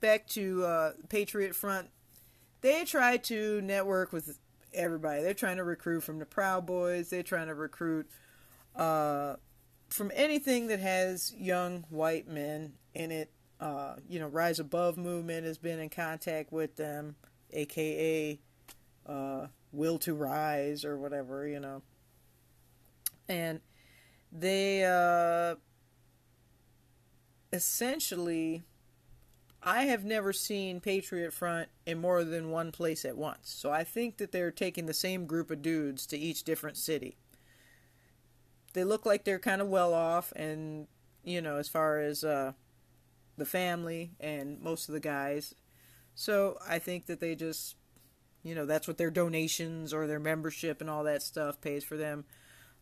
[0.00, 1.88] back to uh, Patriot Front.
[2.60, 4.38] They try to network with
[4.72, 5.22] everybody.
[5.22, 7.10] They're trying to recruit from the Proud Boys.
[7.10, 8.08] They're trying to recruit
[8.74, 9.36] uh,
[9.88, 13.30] from anything that has young white men in it.
[13.60, 17.14] Uh, you know, Rise Above movement has been in contact with them,
[17.52, 18.38] aka
[19.06, 21.82] uh, Will to Rise or whatever, you know.
[23.28, 23.60] And
[24.34, 25.54] they uh,
[27.52, 28.64] essentially,
[29.62, 33.48] I have never seen Patriot Front in more than one place at once.
[33.48, 37.16] So I think that they're taking the same group of dudes to each different city.
[38.72, 40.88] They look like they're kind of well off, and
[41.22, 42.52] you know, as far as uh,
[43.38, 45.54] the family and most of the guys.
[46.16, 47.76] So I think that they just,
[48.42, 51.96] you know, that's what their donations or their membership and all that stuff pays for
[51.96, 52.24] them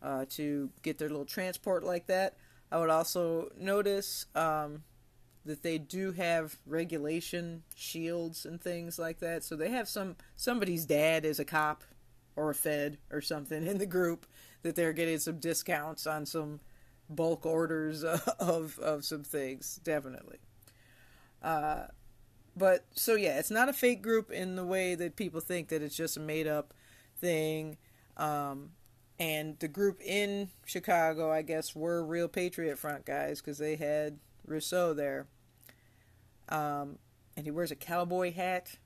[0.03, 2.37] uh, to get their little transport like that.
[2.71, 4.83] I would also notice um,
[5.45, 9.45] that they do have regulation shields and things like that.
[9.45, 11.85] So they have some somebody's dad is a cop
[12.35, 14.27] or a fed or something in the group
[14.63, 16.61] that they're getting some discounts on some
[17.11, 18.05] bulk orders
[18.39, 20.39] of of some things definitely.
[21.43, 21.85] Uh,
[22.57, 25.83] but so yeah, it's not a fake group in the way that people think that
[25.83, 26.73] it's just a made up
[27.21, 27.77] thing.
[28.17, 28.71] Um,
[29.23, 34.19] and the group in Chicago, I guess, were real Patriot Front guys because they had
[34.45, 35.29] Rousseau there.
[36.49, 36.99] Um,
[37.37, 38.79] and he wears a cowboy hat.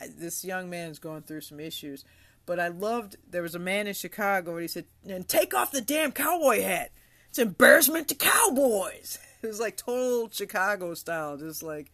[0.00, 2.04] I, this young man is going through some issues.
[2.44, 5.70] But I loved, there was a man in Chicago and he said, and take off
[5.70, 6.90] the damn cowboy hat.
[7.28, 9.20] It's embarrassment to cowboys.
[9.42, 11.92] It was like total Chicago style, just like,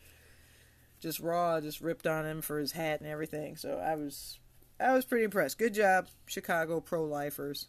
[1.01, 3.57] just raw, just ripped on him for his hat and everything.
[3.57, 4.39] So I was
[4.81, 5.59] I was pretty impressed.
[5.59, 7.69] Good job, Chicago pro lifers.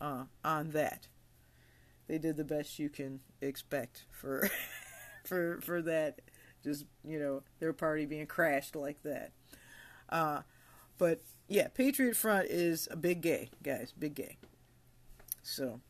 [0.00, 1.08] Uh, on that,
[2.06, 4.48] they did the best you can expect for
[5.24, 6.20] for for that.
[6.62, 9.32] Just you know, their party being crashed like that.
[10.08, 10.42] Uh,
[10.98, 14.38] but yeah, Patriot Front is a big gay, guys, big gay.
[15.42, 15.80] So,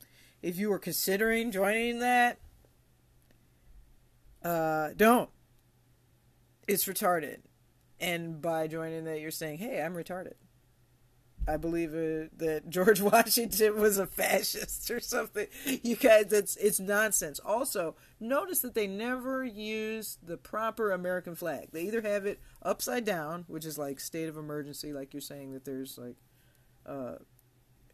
[0.42, 2.38] if you were considering joining that,
[4.44, 5.30] uh, don't.
[6.68, 7.38] It's retarded.
[8.00, 10.34] And by joining that, you're saying, hey, I'm retarded.
[11.48, 15.46] I believe uh, that George Washington was a fascist or something.
[15.64, 17.40] You guys, it's it's nonsense.
[17.40, 21.68] Also, notice that they never use the proper American flag.
[21.72, 25.52] They either have it upside down, which is like state of emergency, like you're saying
[25.52, 26.16] that there's like,
[26.84, 27.16] uh,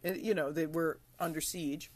[0.03, 1.91] you know, that we're under siege,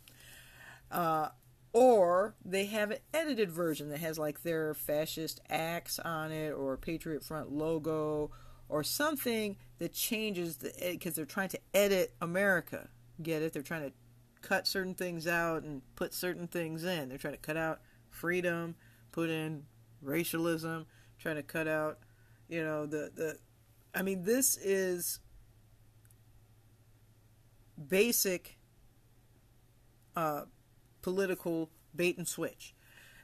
[0.92, 1.30] uh,
[1.72, 6.78] or they have an edited version that has like their fascist axe on it or
[6.78, 8.32] Patriot Front logo
[8.68, 12.90] or something that changes the because they're trying to edit America.
[13.22, 13.54] Get it?
[13.54, 13.92] They're trying to
[14.42, 17.10] cut certain things out and put certain things in.
[17.10, 18.76] They're trying to cut out freedom,
[19.12, 19.64] put in
[20.02, 20.86] racialism,
[21.20, 22.00] trying to cut out,
[22.48, 23.38] you know, the the
[23.94, 25.20] I mean this is
[27.88, 28.58] basic
[30.16, 30.44] uh
[31.02, 32.74] political bait and switch.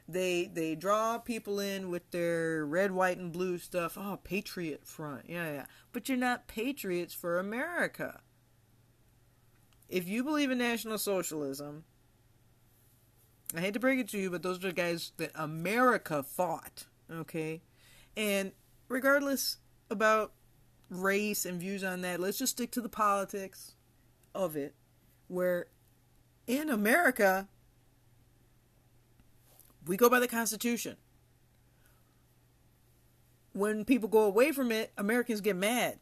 [0.08, 3.98] They they draw people in with their red, white, and blue stuff.
[3.98, 5.66] Oh, Patriot Front, yeah, yeah.
[5.92, 8.20] But you're not patriots for America.
[9.88, 11.84] If you believe in National Socialism,
[13.54, 16.84] I hate to break it to you, but those are the guys that America fought.
[17.10, 17.62] Okay,
[18.16, 18.52] and
[18.88, 19.58] regardless
[19.90, 20.34] about
[20.88, 23.74] race and views on that, let's just stick to the politics
[24.36, 24.76] of it.
[25.26, 25.66] Where
[26.46, 27.48] in America,
[29.86, 30.96] we go by the Constitution.
[33.52, 35.98] When people go away from it, Americans get mad.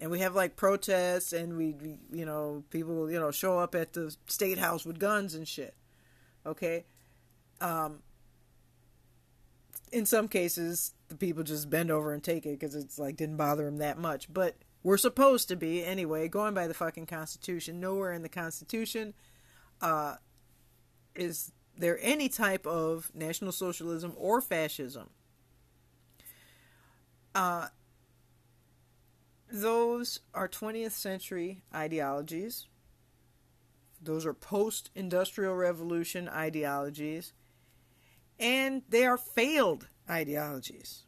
[0.00, 1.74] And we have like protests and we,
[2.12, 5.74] you know, people, you know, show up at the state house with guns and shit.
[6.46, 6.84] Okay?
[7.60, 8.00] Um
[9.90, 13.36] in some cases, the people just bend over and take it because it's like didn't
[13.36, 14.32] bother them that much.
[14.32, 17.80] But we're supposed to be anyway, going by the fucking Constitution.
[17.80, 19.14] Nowhere in the Constitution
[19.80, 20.16] uh,
[21.14, 25.10] is there any type of National Socialism or fascism.
[27.34, 27.68] Uh,
[29.50, 32.66] those are 20th century ideologies.
[34.02, 37.32] Those are post industrial revolution ideologies.
[38.38, 41.04] And they are failed ideologies.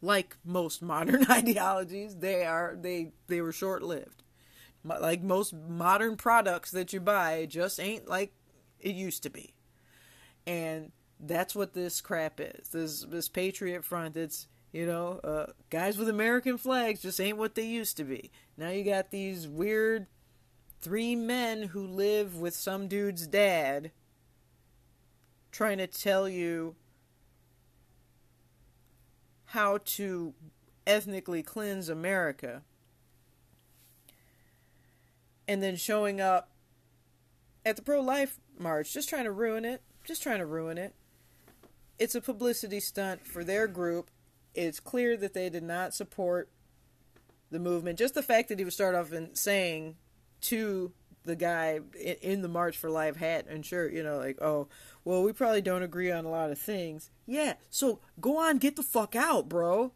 [0.00, 4.22] Like most modern ideologies, they are they they were short-lived.
[4.22, 4.25] Mo-
[4.86, 8.32] Like most modern products that you buy just ain't like
[8.80, 9.54] it used to be.
[10.46, 12.68] And that's what this crap is.
[12.68, 14.16] This this Patriot Front.
[14.16, 18.30] It's you know, uh, guys with American flags just ain't what they used to be.
[18.56, 20.06] Now you got these weird
[20.80, 23.90] three men who live with some dude's dad
[25.50, 26.76] trying to tell you
[29.46, 30.34] how to
[30.86, 32.62] ethnically cleanse America
[35.48, 36.50] and then showing up
[37.64, 40.94] at the pro life march just trying to ruin it just trying to ruin it.
[41.98, 44.10] It's a publicity stunt for their group.
[44.54, 46.48] It's clear that they did not support
[47.50, 47.98] the movement.
[47.98, 49.96] Just the fact that he would start off and saying
[50.42, 50.92] to
[51.24, 51.80] the guy
[52.22, 54.68] in, the march for life hat and shirt you know like oh
[55.04, 57.10] well we probably don't agree on a lot of things.
[57.26, 59.92] Yeah so go on get the fuck out bro.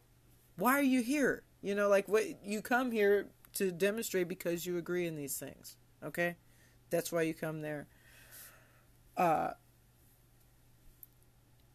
[0.57, 1.43] Why are you here?
[1.61, 5.75] You know like what you come here to demonstrate because you agree in these things
[6.03, 6.35] okay?
[6.89, 7.87] That's why you come there.
[9.17, 9.51] Uh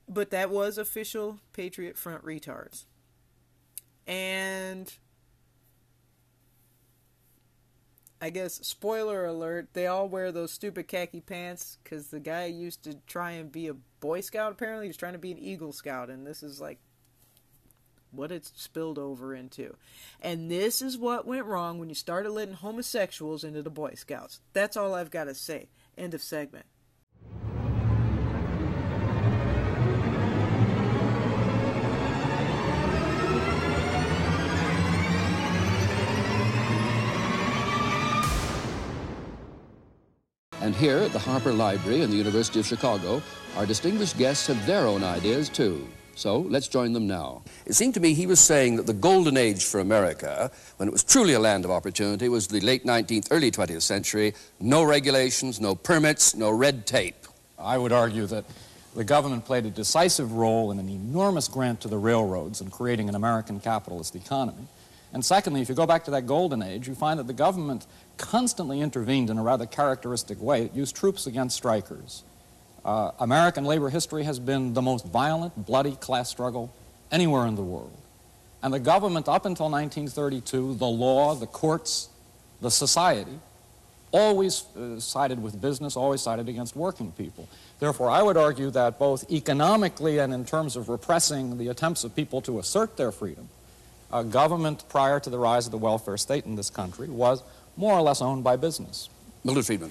[0.09, 2.85] but that was official patriot front retards.
[4.07, 4.93] And
[8.21, 12.83] I guess spoiler alert, they all wear those stupid khaki pants because the guy used
[12.85, 14.53] to try and be a Boy Scout.
[14.53, 16.79] Apparently, he was trying to be an Eagle Scout, and this is like
[18.11, 19.77] what it's spilled over into.
[20.21, 24.41] And this is what went wrong when you started letting homosexuals into the Boy Scouts.
[24.53, 25.69] That's all I've got to say.
[25.97, 26.67] End of segment.
[40.67, 43.23] And here at the Harper Library and the University of Chicago,
[43.57, 45.87] our distinguished guests have their own ideas too.
[46.17, 47.43] So let's join them now.
[47.67, 50.93] It seemed to me he was saying that the golden age for America, when it
[50.93, 54.33] was truly a land of opportunity, was the late 19th, early 20th century.
[54.59, 57.27] No regulations, no permits, no red tape.
[57.59, 58.47] I would argue that
[58.95, 63.11] the government played a decisive role in an enormous grant to the railroads in creating
[63.11, 64.69] an American capitalist economy.
[65.13, 67.87] And secondly, if you go back to that golden age, you find that the government
[68.17, 70.65] constantly intervened in a rather characteristic way.
[70.65, 72.23] It used troops against strikers.
[72.87, 76.73] Uh, American labor history has been the most violent, bloody class struggle
[77.11, 77.91] anywhere in the world.
[78.63, 82.09] And the government, up until 1932, the law, the courts,
[82.61, 83.41] the society,
[84.13, 87.49] always uh, sided with business, always sided against working people.
[87.81, 92.15] Therefore, I would argue that both economically and in terms of repressing the attempts of
[92.15, 93.49] people to assert their freedom,
[94.13, 97.43] uh, government prior to the rise of the welfare state in this country was
[97.77, 99.09] more or less owned by business.
[99.45, 99.91] Milton Friedman.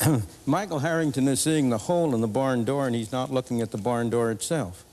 [0.46, 3.70] Michael Harrington is seeing the hole in the barn door and he's not looking at
[3.70, 4.84] the barn door itself.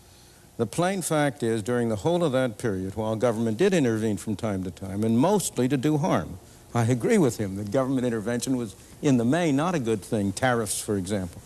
[0.57, 4.35] The plain fact is, during the whole of that period, while government did intervene from
[4.35, 6.37] time to time, and mostly to do harm,
[6.73, 10.33] I agree with him that government intervention was, in the main, not a good thing,
[10.33, 11.41] tariffs, for example.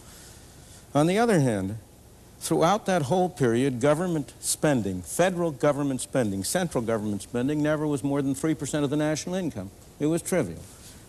[0.95, 1.77] On the other hand,
[2.39, 8.23] throughout that whole period, government spending, federal government spending, central government spending, never was more
[8.23, 9.69] than 3% of the national income.
[9.99, 10.61] It was trivial.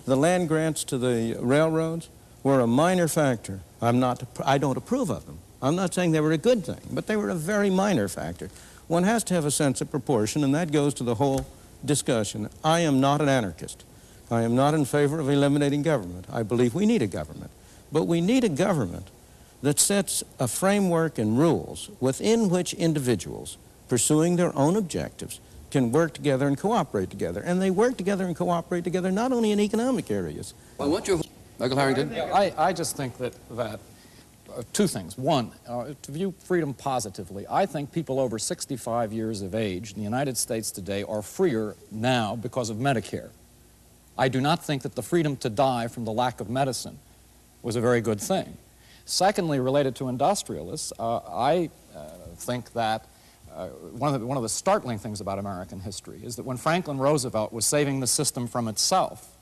[0.05, 2.11] The land grants to the railroads
[2.45, 3.61] were a minor factor.
[3.83, 5.39] I'm not, I don't approve of them.
[5.61, 8.51] I'm not saying they were a good thing, but they were a very minor factor.
[8.87, 11.47] One has to have a sense of proportion, and that goes to the whole
[11.85, 12.51] discussion.
[12.63, 13.83] I am not an anarchist.
[14.31, 16.27] I am not in favor of eliminating government.
[16.31, 17.51] I believe we need a government.
[17.91, 19.09] But we need a government
[19.63, 23.57] that sets a framework and rules within which individuals
[23.89, 25.41] pursuing their own objectives
[25.71, 27.41] can work together and cooperate together.
[27.41, 30.53] And they work together and cooperate together not only in economic areas.
[30.77, 30.91] Well,
[31.59, 32.13] Michael Harrington?
[32.13, 33.81] I, I just think that, that
[34.57, 35.17] uh, two things.
[35.17, 39.99] One, uh, to view freedom positively, I think people over 65 years of age in
[39.99, 43.31] the United States today are freer now because of Medicare.
[44.17, 46.99] I do not think that the freedom to die from the lack of medicine
[47.63, 48.57] was a very good thing.
[49.07, 53.07] Secondly, related to industrialists, uh, I uh, think that
[53.55, 56.57] uh, one, of the, one of the startling things about American history is that when
[56.57, 59.34] Franklin Roosevelt was saving the system from itself,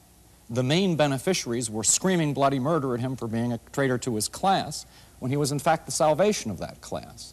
[0.51, 4.29] the main beneficiaries were screaming bloody murder at him for being a traitor to his
[4.29, 4.87] class
[5.19, 7.33] when he was in fact the salvation of that class.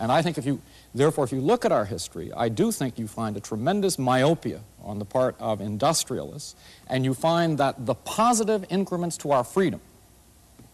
[0.00, 0.60] And I think if you,
[0.94, 4.60] therefore, if you look at our history, I do think you find a tremendous myopia
[4.82, 6.56] on the part of industrialists,
[6.88, 9.80] and you find that the positive increments to our freedom,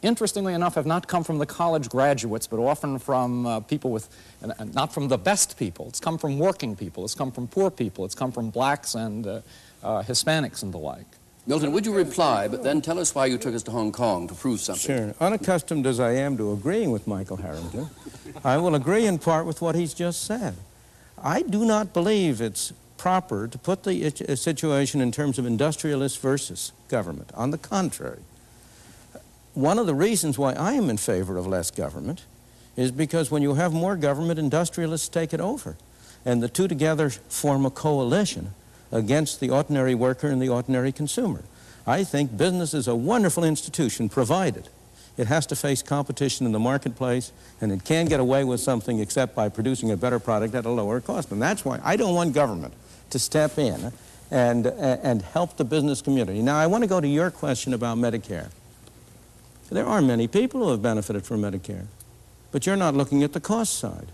[0.01, 4.09] interestingly enough, have not come from the college graduates, but often from uh, people with,
[4.41, 5.89] and, not from the best people.
[5.89, 7.05] It's come from working people.
[7.05, 8.05] It's come from poor people.
[8.05, 9.41] It's come from blacks and uh,
[9.83, 11.16] uh, Hispanics and the like.
[11.49, 14.27] Milton, would you reply, but then tell us why you took us to Hong Kong
[14.27, 14.97] to prove something?
[14.97, 15.15] Sure.
[15.21, 17.89] Unaccustomed as I am to agreeing with Michael Harrington,
[18.45, 20.57] I will agree in part with what he's just said.
[21.23, 26.19] I do not believe it's proper to put the uh, situation in terms of industrialists
[26.19, 27.31] versus government.
[27.35, 28.23] On the contrary,
[29.55, 32.25] one of the reasons why I am in favor of less government
[32.77, 35.77] is because when you have more government, industrialists take it over.
[36.25, 38.53] And the two together form a coalition
[38.93, 41.43] against the ordinary worker and the ordinary consumer.
[41.87, 44.69] I think business is a wonderful institution, provided
[45.17, 49.01] it has to face competition in the marketplace, and it can't get away with something
[49.01, 51.33] except by producing a better product at a lower cost.
[51.33, 52.75] And that's why I don't want government
[53.11, 53.93] to step in
[54.31, 56.43] and, and help the business community.
[56.43, 58.51] Now, I want to go to your question about Medicare.
[59.71, 61.87] There are many people who have benefited from Medicare,
[62.53, 64.09] but you're not looking at the cost side.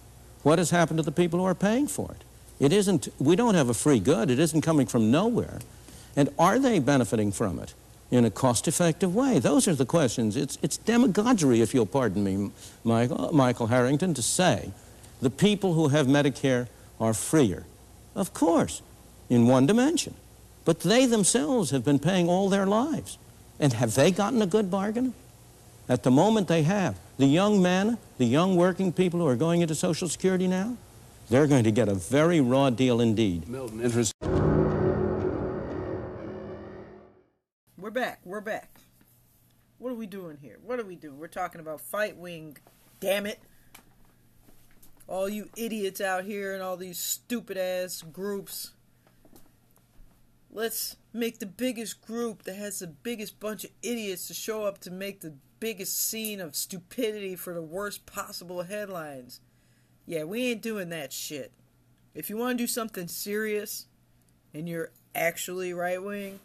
[0.45, 2.25] What has happened to the people who are paying for it?
[2.63, 4.31] It isn't, we don't have a free good.
[4.31, 5.59] It isn't coming from nowhere.
[6.15, 7.75] And are they benefiting from it
[8.13, 9.41] in a cost-effective way?
[9.41, 10.37] Those are the questions.
[10.37, 12.53] It's, it's demagoguery, if you'll pardon me,
[12.85, 14.71] Michael, uh, Michael Harrington, to say
[15.21, 16.69] the people who have Medicare
[17.01, 17.65] are freer.
[18.15, 18.81] Of course,
[19.29, 20.15] in one dimension.
[20.65, 23.19] But they themselves have been paying all their lives.
[23.59, 25.15] And have they gotten a good bargain?
[25.89, 26.97] At the moment they have.
[27.19, 30.77] The young men, the young working people who are going into Social Security now,
[31.29, 33.49] they're going to get a very raw deal indeed.
[33.49, 34.13] Milton, interest.
[37.79, 38.21] We're back.
[38.25, 38.79] We're back.
[39.79, 40.59] What are we doing here?
[40.63, 41.19] What are we doing?
[41.19, 42.57] We're talking about Fightwing.
[43.01, 43.41] Damn it.
[45.09, 48.73] All you idiots out here and all these stupid ass groups.
[50.51, 54.79] Let's make the biggest group that has the biggest bunch of idiots to show up
[54.83, 59.41] to make the biggest scene of stupidity for the worst possible headlines.
[60.07, 61.53] Yeah, we ain't doing that shit.
[62.15, 63.87] If you want to do something serious
[64.53, 66.41] and you're actually right wing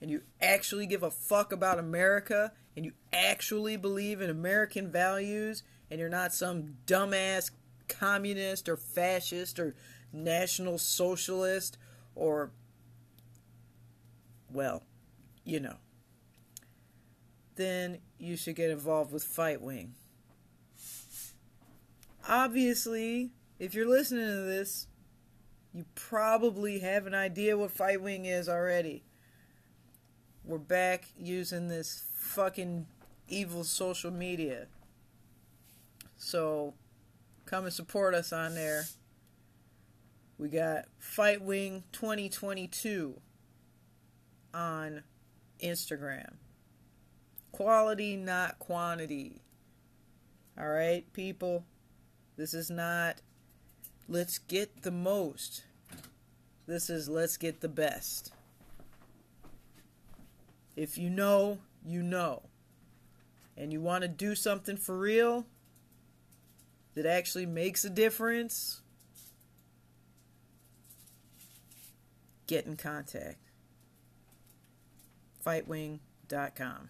[0.00, 5.62] and you actually give a fuck about America and you actually believe in American values
[5.90, 7.50] and you're not some dumbass
[7.88, 9.74] communist or fascist or
[10.12, 11.76] national socialist
[12.14, 12.50] or
[14.52, 14.82] well,
[15.44, 15.76] you know,
[17.56, 19.90] then you should get involved with Fightwing.
[22.28, 24.86] Obviously, if you're listening to this,
[25.74, 29.04] you probably have an idea what Fightwing is already.
[30.44, 32.86] We're back using this fucking
[33.28, 34.66] evil social media.
[36.16, 36.74] So,
[37.46, 38.84] come and support us on there.
[40.38, 43.20] We got Fightwing 2022
[44.54, 45.02] on
[45.62, 46.34] Instagram.
[47.52, 49.42] Quality, not quantity.
[50.58, 51.64] All right, people.
[52.36, 53.20] This is not
[54.08, 55.64] let's get the most.
[56.66, 58.32] This is let's get the best.
[60.76, 62.42] If you know, you know.
[63.56, 65.46] And you want to do something for real
[66.94, 68.80] that actually makes a difference,
[72.46, 73.38] get in contact.
[75.44, 76.88] Fightwing.com.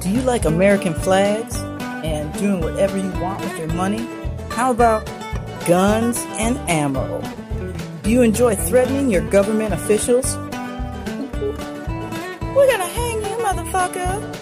[0.00, 1.62] Do you like American flags
[2.04, 4.08] and doing whatever you want with your money?
[4.50, 5.06] How about
[5.66, 7.22] guns and ammo?
[8.02, 10.36] Do you enjoy threatening your government officials?
[12.56, 14.40] We're gonna hang you, motherfucker!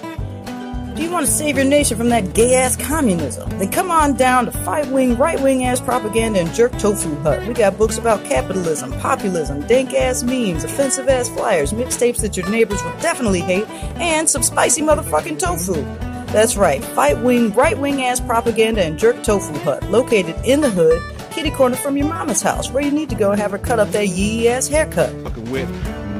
[0.98, 3.48] Do you want to save your nation from that gay ass communism?
[3.58, 7.46] Then come on down to fight wing, right wing ass propaganda and jerk tofu hut.
[7.46, 12.50] We got books about capitalism, populism, dank ass memes, offensive ass flyers, mixtapes that your
[12.50, 13.68] neighbors will definitely hate,
[14.00, 15.84] and some spicy motherfucking tofu.
[16.30, 20.68] That's right, fight wing, right wing ass propaganda and jerk tofu hut, located in the
[20.68, 21.00] hood,
[21.30, 23.78] kitty corner from your mama's house, where you need to go and have her cut
[23.80, 25.10] up that yee ass haircut.
[25.24, 25.68] fucking with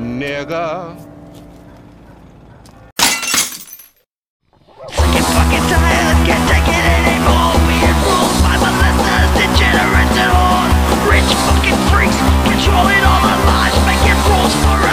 [0.01, 0.97] nigga.
[4.89, 7.53] Sick and fucking tired, can't take it anymore.
[7.69, 10.65] Weird rules by molesters, degenerates and all.
[11.05, 12.17] Rich fucking freaks
[12.49, 14.88] controlling all our lives, making rules for